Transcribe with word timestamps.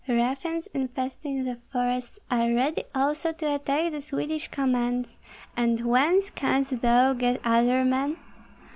Ruffians 0.07 0.67
infesting 0.73 1.43
the 1.43 1.59
forests 1.71 2.17
are 2.31 2.51
ready 2.51 2.85
also 2.95 3.31
to 3.33 3.53
attack 3.53 3.91
the 3.91 4.01
Swedish 4.01 4.47
commands, 4.47 5.19
and 5.55 5.85
whence 5.85 6.31
canst 6.31 6.81
thou 6.81 7.13
get 7.13 7.39
other 7.45 7.85
men? 7.85 8.17